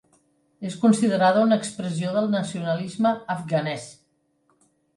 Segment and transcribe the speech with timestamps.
[0.69, 3.89] És considerada una expressió del nacionalisme afganès.